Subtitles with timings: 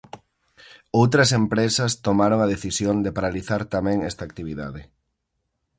[0.99, 4.81] Outras empresas tomaron a decisión de paralizar tamén esta actividade.